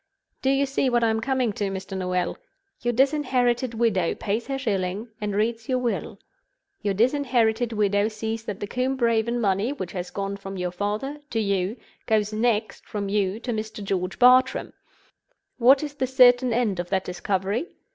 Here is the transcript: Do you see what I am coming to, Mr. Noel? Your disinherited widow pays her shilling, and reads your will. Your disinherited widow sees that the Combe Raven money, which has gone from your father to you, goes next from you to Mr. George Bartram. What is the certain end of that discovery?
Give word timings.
Do 0.41 0.49
you 0.49 0.65
see 0.65 0.89
what 0.89 1.03
I 1.03 1.11
am 1.11 1.19
coming 1.21 1.53
to, 1.53 1.65
Mr. 1.69 1.95
Noel? 1.95 2.35
Your 2.81 2.91
disinherited 2.91 3.75
widow 3.75 4.15
pays 4.15 4.47
her 4.47 4.57
shilling, 4.57 5.09
and 5.21 5.35
reads 5.35 5.69
your 5.69 5.77
will. 5.77 6.17
Your 6.81 6.95
disinherited 6.95 7.71
widow 7.71 8.07
sees 8.07 8.43
that 8.45 8.59
the 8.61 8.65
Combe 8.65 8.97
Raven 8.97 9.39
money, 9.39 9.71
which 9.73 9.91
has 9.91 10.09
gone 10.09 10.37
from 10.37 10.57
your 10.57 10.71
father 10.71 11.19
to 11.29 11.39
you, 11.39 11.77
goes 12.07 12.33
next 12.33 12.83
from 12.87 13.09
you 13.09 13.39
to 13.41 13.53
Mr. 13.53 13.83
George 13.83 14.17
Bartram. 14.17 14.73
What 15.59 15.83
is 15.83 15.93
the 15.93 16.07
certain 16.07 16.51
end 16.51 16.79
of 16.79 16.89
that 16.89 17.05
discovery? 17.05 17.67